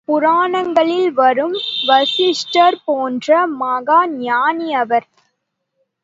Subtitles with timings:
[0.07, 1.55] புராணங்களில் வரும்
[1.87, 3.47] வசிஷ்டர் போன்ற
[3.59, 5.07] மகாஞானி அவர்.